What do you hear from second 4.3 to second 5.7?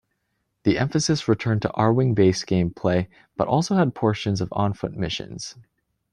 of on-foot missions.